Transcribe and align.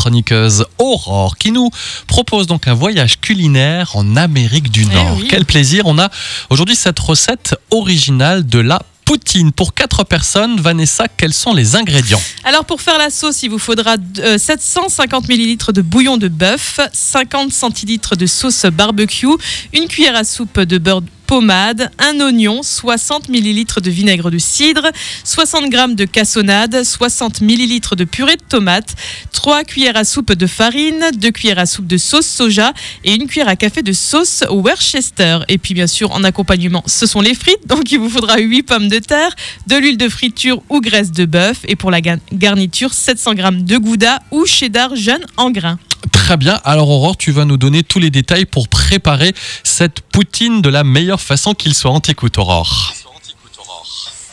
chroniqueuse 0.00 0.64
Aurore 0.78 1.36
qui 1.36 1.52
nous 1.52 1.68
propose 2.06 2.46
donc 2.46 2.66
un 2.66 2.72
voyage 2.72 3.20
culinaire 3.20 3.90
en 3.96 4.16
Amérique 4.16 4.70
du 4.70 4.86
Eh 4.90 4.94
Nord. 4.94 5.16
oui. 5.18 5.26
Quel 5.28 5.44
plaisir 5.44 5.82
On 5.84 5.98
a 5.98 6.08
aujourd'hui 6.48 6.74
cette 6.74 6.98
recette 6.98 7.54
originale 7.70 8.46
de 8.46 8.60
la 8.60 8.80
poutine. 9.04 9.52
Pour 9.52 9.74
4 9.74 10.04
personnes, 10.04 10.58
Vanessa, 10.58 11.04
quels 11.08 11.34
sont 11.34 11.52
les 11.52 11.76
ingrédients? 11.76 12.20
Alors 12.44 12.64
pour 12.64 12.80
faire 12.80 12.96
la 12.96 13.10
sauce, 13.10 13.42
il 13.42 13.50
vous 13.50 13.58
faudra 13.58 13.96
euh, 14.20 14.38
750 14.38 15.28
ml 15.28 15.72
de 15.74 15.82
bouillon 15.82 16.16
de 16.16 16.28
bœuf, 16.28 16.80
50 16.94 17.52
centilitres 17.52 18.16
de 18.16 18.24
sauce 18.24 18.64
barbecue, 18.72 19.26
une 19.74 19.86
cuillère 19.86 20.16
à 20.16 20.24
soupe 20.24 20.60
de 20.60 20.78
beurre 20.78 21.02
pommade, 21.30 21.92
un 22.00 22.18
oignon, 22.18 22.60
60 22.64 23.28
ml 23.28 23.80
de 23.80 23.88
vinaigre 23.88 24.32
de 24.32 24.38
cidre, 24.38 24.88
60 25.22 25.70
g 25.70 25.94
de 25.94 26.04
cassonade, 26.04 26.82
60 26.82 27.40
ml 27.42 27.94
de 27.96 28.02
purée 28.02 28.34
de 28.34 28.42
tomate, 28.42 28.96
3 29.30 29.62
cuillères 29.62 29.96
à 29.96 30.02
soupe 30.02 30.32
de 30.32 30.48
farine, 30.48 31.04
2 31.16 31.30
cuillères 31.30 31.60
à 31.60 31.66
soupe 31.66 31.86
de 31.86 31.98
sauce 31.98 32.26
soja 32.26 32.72
et 33.04 33.14
une 33.14 33.28
cuillère 33.28 33.46
à 33.46 33.54
café 33.54 33.84
de 33.84 33.92
sauce 33.92 34.42
Worcester. 34.50 35.38
Et 35.46 35.58
puis 35.58 35.72
bien 35.72 35.86
sûr 35.86 36.10
en 36.10 36.24
accompagnement, 36.24 36.82
ce 36.86 37.06
sont 37.06 37.20
les 37.20 37.34
frites, 37.34 37.64
donc 37.64 37.92
il 37.92 38.00
vous 38.00 38.10
faudra 38.10 38.38
8 38.40 38.64
pommes 38.64 38.88
de 38.88 38.98
terre, 38.98 39.32
de 39.68 39.76
l'huile 39.76 39.98
de 39.98 40.08
friture 40.08 40.60
ou 40.68 40.80
graisse 40.80 41.12
de 41.12 41.26
bœuf 41.26 41.58
et 41.68 41.76
pour 41.76 41.92
la 41.92 42.00
ga- 42.00 42.16
garniture 42.32 42.92
700 42.92 43.36
g 43.36 43.42
de 43.52 43.76
gouda 43.76 44.18
ou 44.32 44.46
cheddar 44.46 44.96
jeune 44.96 45.24
en 45.36 45.52
grains. 45.52 45.78
Très 46.12 46.36
bien. 46.36 46.60
Alors 46.64 46.88
Aurore, 46.88 47.16
tu 47.16 47.30
vas 47.30 47.44
nous 47.44 47.56
donner 47.56 47.82
tous 47.82 47.98
les 47.98 48.10
détails 48.10 48.46
pour 48.46 48.68
préparer 48.68 49.34
cette 49.64 50.00
poutine 50.00 50.62
de 50.62 50.68
la 50.70 50.82
meilleure 50.82 51.19
façon 51.20 51.54
qu'il 51.54 51.74
soit. 51.74 51.90
On 51.90 52.00
t'écoute 52.00 52.38
Aurore. 52.38 52.94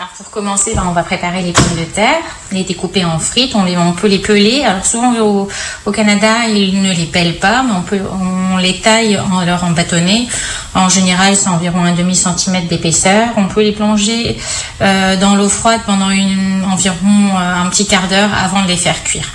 Alors 0.00 0.12
pour 0.16 0.30
commencer, 0.30 0.74
ben, 0.74 0.84
on 0.88 0.92
va 0.92 1.02
préparer 1.02 1.42
les 1.42 1.52
pommes 1.52 1.76
de 1.78 1.84
terre, 1.84 2.22
les 2.52 2.64
découper 2.64 3.04
en 3.04 3.18
frites, 3.18 3.54
on, 3.54 3.64
les, 3.64 3.76
on 3.76 3.92
peut 3.92 4.06
les 4.06 4.18
peler. 4.18 4.64
Alors 4.64 4.86
souvent 4.86 5.12
au, 5.20 5.92
Canada, 5.92 6.46
ils 6.48 6.80
ne 6.80 6.90
les 6.94 7.04
pèlent 7.04 7.38
pas, 7.38 7.62
mais 7.62 7.72
on, 7.76 7.82
peut, 7.82 8.00
on 8.10 8.56
les 8.56 8.78
taille 8.78 9.18
en 9.18 9.44
leur 9.44 9.62
en 9.62 9.72
bâtonnets. 9.72 10.26
En 10.74 10.88
général, 10.88 11.36
c'est 11.36 11.50
environ 11.50 11.84
un 11.84 11.92
demi 11.92 12.16
centimètre 12.16 12.68
d'épaisseur. 12.68 13.28
On 13.36 13.46
peut 13.46 13.60
les 13.60 13.72
plonger 13.72 14.38
euh, 14.80 15.16
dans 15.16 15.34
l'eau 15.34 15.50
froide 15.50 15.82
pendant 15.84 16.06
environ 16.06 16.96
euh, 17.36 17.62
un 17.62 17.66
petit 17.66 17.86
quart 17.86 18.08
d'heure 18.08 18.30
avant 18.32 18.62
de 18.62 18.68
les 18.68 18.78
faire 18.78 19.04
cuire. 19.04 19.28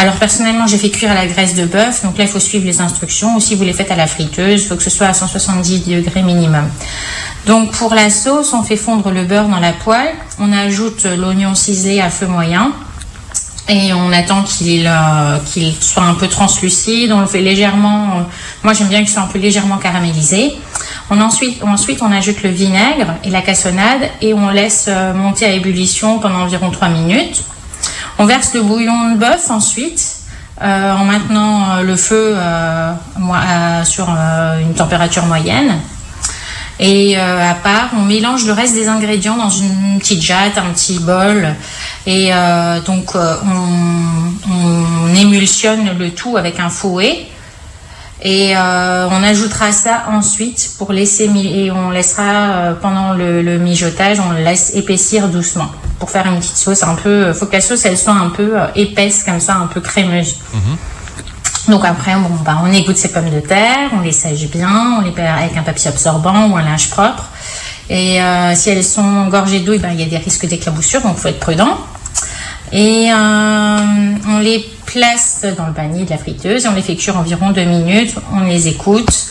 Alors 0.00 0.14
personnellement, 0.14 0.66
j'ai 0.66 0.78
fait 0.78 0.88
cuire 0.88 1.10
à 1.10 1.14
la 1.14 1.26
graisse 1.26 1.54
de 1.54 1.66
bœuf, 1.66 2.02
donc 2.04 2.16
là 2.16 2.24
il 2.24 2.30
faut 2.30 2.40
suivre 2.40 2.64
les 2.64 2.80
instructions. 2.80 3.36
Ou 3.36 3.40
si 3.40 3.54
vous 3.54 3.64
les 3.64 3.74
faites 3.74 3.90
à 3.90 3.96
la 3.96 4.06
friteuse, 4.06 4.62
il 4.62 4.66
faut 4.66 4.76
que 4.76 4.82
ce 4.82 4.88
soit 4.88 5.08
à 5.08 5.12
170 5.12 5.80
degrés 5.80 6.22
minimum. 6.22 6.70
Donc 7.46 7.72
pour 7.72 7.94
la 7.94 8.08
sauce, 8.08 8.54
on 8.54 8.62
fait 8.62 8.78
fondre 8.78 9.10
le 9.10 9.24
beurre 9.24 9.48
dans 9.48 9.60
la 9.60 9.74
poêle, 9.74 10.14
on 10.38 10.54
ajoute 10.54 11.04
l'oignon 11.04 11.54
ciselé 11.54 12.00
à 12.00 12.08
feu 12.08 12.26
moyen 12.26 12.72
et 13.68 13.92
on 13.92 14.10
attend 14.10 14.42
qu'il 14.42 14.86
euh, 14.86 15.36
qu'il 15.44 15.74
soit 15.74 16.04
un 16.04 16.14
peu 16.14 16.28
translucide. 16.28 17.12
On 17.12 17.20
le 17.20 17.26
fait 17.26 17.42
légèrement. 17.42 18.20
euh, 18.20 18.22
moi 18.62 18.72
j'aime 18.72 18.88
bien 18.88 19.00
qu'il 19.00 19.10
soit 19.10 19.20
un 19.20 19.26
peu 19.26 19.38
légèrement 19.38 19.76
caramélisé. 19.76 20.56
Ensuite, 21.10 21.62
ensuite 21.62 22.00
on 22.00 22.10
ajoute 22.10 22.42
le 22.42 22.48
vinaigre 22.48 23.16
et 23.22 23.28
la 23.28 23.42
cassonade 23.42 24.08
et 24.22 24.32
on 24.32 24.48
laisse 24.48 24.86
euh, 24.88 25.12
monter 25.12 25.44
à 25.44 25.50
ébullition 25.50 26.20
pendant 26.20 26.40
environ 26.40 26.70
3 26.70 26.88
minutes. 26.88 27.42
On 28.20 28.26
verse 28.26 28.52
le 28.52 28.60
bouillon 28.60 29.12
de 29.12 29.16
bœuf 29.16 29.50
ensuite 29.50 30.16
euh, 30.60 30.92
en 30.92 31.06
maintenant 31.06 31.70
euh, 31.70 31.82
le 31.82 31.96
feu 31.96 32.34
euh, 32.36 32.92
sur 33.84 34.10
une 34.10 34.74
température 34.74 35.24
moyenne. 35.24 35.80
Et 36.78 37.16
à 37.16 37.54
part, 37.62 37.90
on 37.96 38.02
mélange 38.02 38.46
le 38.46 38.52
reste 38.52 38.74
des 38.74 38.88
ingrédients 38.88 39.36
dans 39.36 39.48
une 39.48 39.98
petite 39.98 40.22
jatte, 40.22 40.58
un 40.58 40.70
petit 40.72 40.98
bol. 40.98 41.54
Et 42.06 42.30
donc, 42.86 43.14
on, 43.14 44.50
on 44.50 45.14
émulsionne 45.14 45.98
le 45.98 46.10
tout 46.10 46.38
avec 46.38 46.58
un 46.58 46.70
fouet. 46.70 47.26
Et 48.22 48.56
on 48.56 49.22
ajoutera 49.22 49.72
ça 49.72 50.04
ensuite 50.10 50.70
pour 50.78 50.94
laisser 50.94 51.24
et 51.24 51.70
on 51.70 51.90
laissera 51.90 52.72
pendant 52.80 53.12
le, 53.12 53.58
mijotage, 53.58 54.18
on 54.18 54.32
laisse 54.32 54.74
épaissir 54.74 55.28
doucement 55.28 55.70
pour 56.00 56.10
faire 56.10 56.26
une 56.26 56.40
petite 56.40 56.56
sauce 56.56 56.82
un 56.82 56.96
peu. 56.96 57.32
Faut 57.32 57.46
que 57.46 57.52
la 57.52 57.60
sauce 57.60 57.84
elle 57.84 57.96
soit 57.96 58.14
un 58.14 58.30
peu 58.30 58.58
euh, 58.58 58.66
épaisse 58.74 59.22
comme 59.22 59.38
ça, 59.38 59.54
un 59.54 59.66
peu 59.66 59.80
crémeuse. 59.80 60.36
Donc 61.68 61.84
après, 61.84 62.14
bon, 62.14 62.30
bah, 62.44 62.58
on 62.64 62.72
égoutte 62.72 62.96
ses 62.96 63.12
pommes 63.12 63.30
de 63.30 63.38
terre, 63.38 63.90
on 63.96 64.00
les 64.00 64.12
sèche 64.12 64.48
bien, 64.50 64.96
on 64.98 65.02
les 65.02 65.12
perd 65.12 65.38
avec 65.38 65.56
un 65.56 65.62
papier 65.62 65.88
absorbant 65.88 66.48
ou 66.48 66.56
un 66.56 66.62
linge 66.62 66.90
propre. 66.90 67.28
Et 67.88 68.20
euh, 68.20 68.54
si 68.54 68.70
elles 68.70 68.82
sont 68.82 69.28
gorgées 69.28 69.60
d'eau, 69.60 69.74
eh 69.74 69.78
ben, 69.78 69.90
il 69.92 70.00
y 70.00 70.02
a 70.02 70.06
des 70.06 70.16
risques 70.16 70.46
d'éclaboussure, 70.46 71.02
donc 71.02 71.14
il 71.18 71.20
faut 71.20 71.28
être 71.28 71.38
prudent. 71.38 71.78
Et 72.72 73.10
euh, 73.12 73.78
on 74.28 74.38
les 74.38 74.64
place 74.86 75.44
dans 75.56 75.66
le 75.66 75.72
panier 75.72 76.04
de 76.04 76.10
la 76.10 76.18
friteuse 76.18 76.64
et 76.64 76.68
on 76.68 76.74
les 76.74 76.82
fait 76.82 76.96
cuire 76.96 77.16
environ 77.16 77.50
deux 77.50 77.64
minutes. 77.64 78.14
On 78.32 78.40
les 78.40 78.68
écoute 78.68 79.26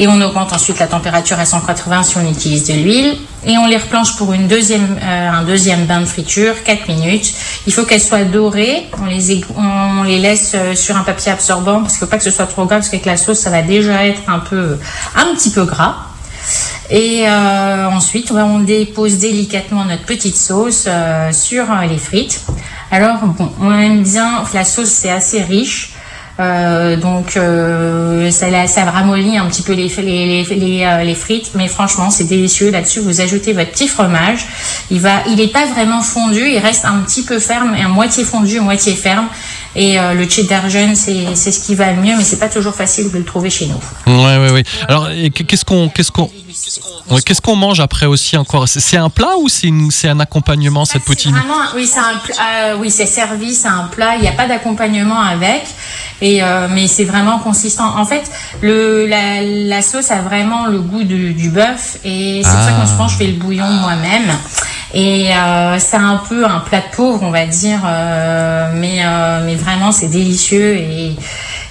et 0.00 0.08
on 0.08 0.18
augmente 0.22 0.54
ensuite 0.54 0.78
la 0.78 0.86
température 0.86 1.38
à 1.38 1.44
180 1.44 2.02
si 2.04 2.16
on 2.16 2.26
utilise 2.28 2.66
de 2.66 2.72
l'huile. 2.72 3.18
Et 3.44 3.58
on 3.58 3.66
les 3.66 3.76
replanche 3.76 4.16
pour 4.16 4.32
une 4.32 4.48
deuxième, 4.48 4.98
euh, 5.02 5.30
un 5.30 5.42
deuxième 5.42 5.84
bain 5.84 6.00
de 6.00 6.06
friture, 6.06 6.54
4 6.64 6.88
minutes. 6.88 7.34
Il 7.66 7.72
faut 7.74 7.84
qu'elles 7.84 8.00
soient 8.00 8.24
dorées. 8.24 8.86
On 8.98 9.04
les, 9.04 9.42
on 9.58 10.02
les 10.04 10.18
laisse 10.18 10.52
euh, 10.54 10.74
sur 10.74 10.96
un 10.96 11.02
papier 11.02 11.32
absorbant 11.32 11.82
parce 11.82 11.98
qu'il 11.98 12.04
ne 12.04 12.06
faut 12.06 12.10
pas 12.10 12.16
que 12.16 12.24
ce 12.24 12.30
soit 12.30 12.46
trop 12.46 12.64
gras 12.64 12.76
parce 12.76 12.88
qu'avec 12.88 13.04
la 13.04 13.18
sauce, 13.18 13.40
ça 13.40 13.50
va 13.50 13.60
déjà 13.60 14.06
être 14.06 14.22
un 14.28 14.38
peu, 14.38 14.78
un 15.16 15.34
petit 15.34 15.50
peu 15.50 15.64
gras. 15.64 15.96
Et 16.88 17.24
euh, 17.28 17.86
ensuite, 17.90 18.32
ben, 18.32 18.46
on 18.46 18.60
dépose 18.60 19.18
délicatement 19.18 19.84
notre 19.84 20.06
petite 20.06 20.36
sauce 20.36 20.88
sur 21.32 21.66
les 21.88 21.98
frites. 21.98 22.40
Alors, 22.90 23.18
on 23.60 23.72
aime 23.78 24.02
bien, 24.02 24.44
la 24.54 24.64
sauce 24.64 24.88
c'est 24.88 25.10
assez 25.10 25.42
riche. 25.42 25.92
Euh, 26.40 26.96
donc 26.96 27.36
euh, 27.36 28.30
ça, 28.30 28.46
ramollit 28.90 29.36
un 29.36 29.46
petit 29.46 29.62
peu 29.62 29.72
les, 29.74 29.88
les, 29.88 30.44
les, 30.44 30.54
les, 30.54 30.84
euh, 30.84 31.02
les 31.04 31.14
frites, 31.14 31.50
mais 31.54 31.68
franchement 31.68 32.10
c'est 32.10 32.24
délicieux. 32.24 32.70
Là-dessus 32.70 33.00
vous 33.00 33.20
ajoutez 33.20 33.52
votre 33.52 33.70
petit 33.70 33.88
fromage. 33.88 34.46
Il 34.90 35.00
va, 35.00 35.22
il 35.28 35.36
n'est 35.36 35.48
pas 35.48 35.66
vraiment 35.66 36.02
fondu, 36.02 36.42
il 36.48 36.58
reste 36.58 36.84
un 36.86 36.98
petit 37.00 37.24
peu 37.24 37.38
ferme, 37.38 37.74
et 37.76 37.82
à 37.82 37.88
moitié 37.88 38.24
fondu, 38.24 38.58
à 38.58 38.62
moitié 38.62 38.94
ferme. 38.94 39.26
Et 39.76 39.98
le 39.98 40.28
cheddar 40.28 40.68
jaune 40.68 40.96
c'est 40.96 41.34
ce 41.36 41.60
qui 41.60 41.76
va 41.76 41.92
le 41.92 42.00
mieux, 42.00 42.16
mais 42.16 42.24
c'est 42.24 42.40
pas 42.40 42.48
toujours 42.48 42.74
facile 42.74 43.12
de 43.12 43.18
le 43.18 43.24
trouver 43.24 43.50
chez 43.50 43.66
nous. 43.66 43.80
Ouais, 44.12 44.36
ouais, 44.38 44.50
ouais. 44.50 44.64
Alors, 44.88 45.08
qu'est-ce 45.32 45.64
qu'on, 45.64 45.88
qu'est-ce 45.88 46.10
qu'on, 46.10 46.28
ouais, 47.10 47.22
qu'est-ce 47.22 47.40
qu'on 47.40 47.54
mange 47.54 47.78
après 47.78 48.06
aussi 48.06 48.36
encore? 48.36 48.66
C'est 48.66 48.96
un 48.96 49.10
plat 49.10 49.36
ou 49.40 49.48
c'est 49.48 50.08
un 50.08 50.18
accompagnement 50.18 50.84
cette 50.84 51.02
C'est 51.02 51.06
poutine? 51.06 51.32
vraiment, 51.36 51.54
oui, 51.76 51.86
c'est 51.86 52.00
oui, 52.80 52.90
c'est 52.90 53.06
servi, 53.06 53.54
c'est 53.54 53.68
un 53.68 53.84
plat. 53.84 54.16
Il 54.16 54.22
n'y 54.22 54.28
a 54.28 54.32
pas 54.32 54.48
d'accompagnement 54.48 55.20
avec, 55.20 55.62
et 56.20 56.42
euh, 56.42 56.68
mais 56.70 56.86
c'est 56.86 57.04
vraiment 57.04 57.38
consistant. 57.38 57.98
En 57.98 58.04
fait, 58.04 58.30
le 58.60 59.06
la, 59.06 59.42
la 59.42 59.82
sauce 59.82 60.10
a 60.10 60.20
vraiment 60.22 60.66
le 60.66 60.78
goût 60.80 61.04
du, 61.04 61.32
du 61.34 61.50
bœuf, 61.50 61.98
et 62.04 62.42
c'est 62.44 62.50
pour 62.50 62.60
ça 62.60 62.68
Ah. 62.76 62.82
que 62.82 62.88
souvent 62.88 63.08
je 63.08 63.16
fais 63.16 63.26
le 63.26 63.38
bouillon 63.38 63.66
moi-même. 63.66 64.30
Et 64.92 65.28
euh, 65.32 65.78
c'est 65.78 65.96
un 65.96 66.20
peu 66.28 66.44
un 66.44 66.58
plat 66.60 66.80
de 66.80 66.96
pauvre, 66.96 67.20
on 67.22 67.30
va 67.30 67.46
dire, 67.46 67.78
euh, 67.86 68.72
mais 68.74 68.98
euh, 69.04 69.40
mais 69.46 69.54
vraiment 69.54 69.92
c'est 69.92 70.08
délicieux 70.08 70.74
et 70.76 71.16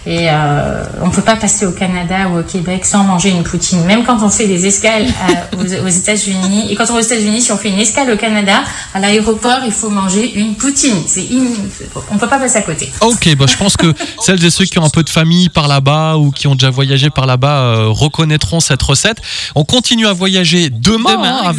et 0.05 0.27
euh, 0.29 0.83
on 1.01 1.09
peut 1.09 1.21
pas 1.21 1.35
passer 1.35 1.65
au 1.65 1.71
Canada 1.71 2.29
ou 2.29 2.39
au 2.39 2.43
Québec 2.43 2.85
sans 2.85 3.03
manger 3.03 3.29
une 3.29 3.43
poutine. 3.43 3.83
Même 3.85 4.03
quand 4.05 4.17
on 4.23 4.29
fait 4.29 4.47
des 4.47 4.65
escales 4.65 5.05
à- 5.07 5.55
aux, 5.57 5.85
aux 5.85 5.89
États-Unis, 5.89 6.71
et 6.71 6.75
quand 6.75 6.85
on 6.89 6.93
va 6.93 6.99
aux 6.99 7.03
États-Unis, 7.03 7.41
si 7.41 7.51
on 7.51 7.57
fait 7.57 7.69
une 7.69 7.79
escale 7.79 8.11
au 8.11 8.17
Canada, 8.17 8.63
à 8.93 8.99
l'aéroport, 8.99 9.59
il 9.65 9.71
faut 9.71 9.89
manger 9.89 10.33
une 10.39 10.55
poutine. 10.55 10.95
C'est 11.07 11.21
in- 11.31 11.95
on 12.11 12.17
peut 12.17 12.27
pas 12.27 12.39
passer 12.39 12.57
à 12.57 12.61
côté. 12.61 12.91
Ok, 13.01 13.35
bah, 13.35 13.45
je 13.47 13.57
pense 13.57 13.75
que 13.77 13.93
celles 14.21 14.43
et 14.43 14.49
ceux 14.49 14.65
qui 14.65 14.79
ont 14.79 14.85
un 14.85 14.89
peu 14.89 15.03
de 15.03 15.09
famille 15.09 15.49
par 15.49 15.67
là-bas 15.67 16.15
ou 16.17 16.31
qui 16.31 16.47
ont 16.47 16.55
déjà 16.55 16.69
voyagé 16.69 17.09
par 17.09 17.25
là-bas 17.25 17.59
euh, 17.59 17.87
reconnaîtront 17.89 18.59
cette 18.59 18.81
recette. 18.81 19.17
On 19.55 19.63
continue 19.65 20.07
à 20.07 20.13
voyager 20.13 20.69
demain, 20.69 21.13
Demain, 21.15 21.37
hein, 21.37 21.41
avec 21.45 21.55